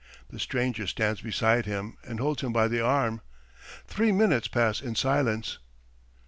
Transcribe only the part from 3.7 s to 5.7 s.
Three minutes pass in silence.